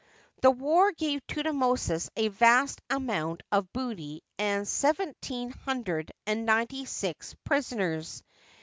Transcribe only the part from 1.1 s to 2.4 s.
Thutmosis a